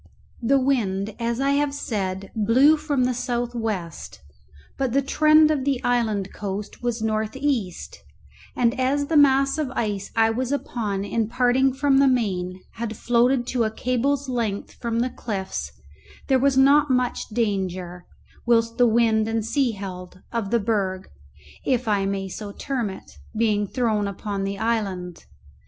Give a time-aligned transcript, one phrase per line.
[0.41, 4.19] The wind, as I have said, blew from the south west,
[4.75, 7.99] but the trend of the island coast was north east
[8.55, 12.97] and as the mass of ice I was upon in parting from the main had
[12.97, 15.71] floated to a cable's length from the cliffs,
[16.29, 18.07] there was not much danger,
[18.43, 21.09] whilst the wind and sea held, of the berg
[21.63, 25.27] (if I may so term it) being thrown upon the island.